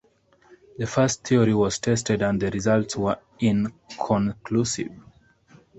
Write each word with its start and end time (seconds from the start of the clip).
The 0.79 0.87
first 0.87 1.27
theory 1.27 1.53
was 1.53 1.77
tested 1.77 2.23
and 2.23 2.41
the 2.41 2.49
results 2.49 2.95
were 2.95 3.19
inconclusive. 3.39 4.93